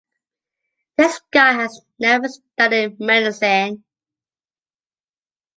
This 0.97 1.21
guy 1.31 1.51
has 1.53 1.79
never 1.99 2.27
studied 2.27 2.99
medicine. 2.99 3.83